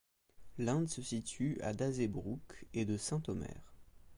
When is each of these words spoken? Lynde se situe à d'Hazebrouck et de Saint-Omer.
Lynde 0.57 0.89
se 0.89 1.03
situe 1.03 1.59
à 1.61 1.73
d'Hazebrouck 1.75 2.65
et 2.73 2.85
de 2.85 2.97
Saint-Omer. 2.97 3.71